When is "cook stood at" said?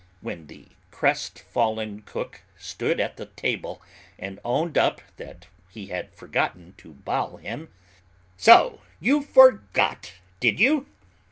2.01-3.17